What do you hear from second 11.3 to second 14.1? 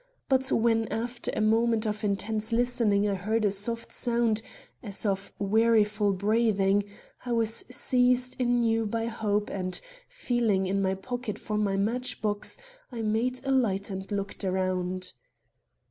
for my match box, I made a light